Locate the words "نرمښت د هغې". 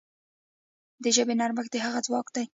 1.39-2.01